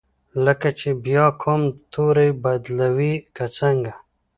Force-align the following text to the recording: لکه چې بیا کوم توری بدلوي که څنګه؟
لکه 0.45 0.69
چې 0.79 0.89
بیا 1.05 1.25
کوم 1.41 1.61
توری 1.93 2.29
بدلوي 2.43 3.13
که 3.35 3.45
څنګه؟ 3.57 3.93